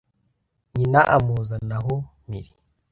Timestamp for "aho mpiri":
1.79-2.51